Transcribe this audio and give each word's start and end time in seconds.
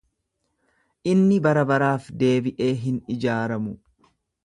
Inni 1.11 1.37
barabaraaf 1.47 2.09
deebiee 2.25 2.73
hin 2.87 3.01
ijaaramu. 3.19 3.79